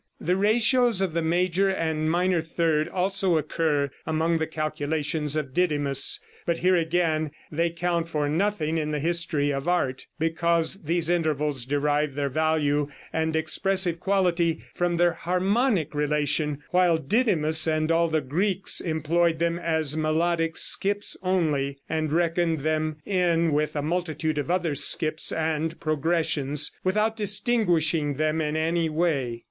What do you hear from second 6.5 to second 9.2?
here, again, they count for nothing in the